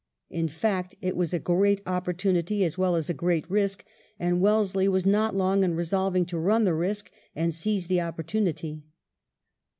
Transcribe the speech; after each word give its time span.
In 0.31 0.47
fact^ 0.47 0.95
it 0.99 1.15
was 1.15 1.31
a 1.31 1.37
great 1.37 1.79
opportunity 1.85 2.65
as 2.65 2.75
well 2.75 2.95
as 2.95 3.07
a 3.07 3.13
great 3.13 3.47
risk, 3.51 3.85
and 4.17 4.41
Wellesley 4.41 4.87
was 4.87 5.05
not 5.05 5.35
long 5.35 5.63
in 5.63 5.75
resolving 5.75 6.25
to 6.25 6.39
run 6.39 6.63
the 6.63 6.73
risk 6.73 7.11
and 7.35 7.53
seize 7.53 7.85
the 7.85 8.01
opportunity. 8.01 8.81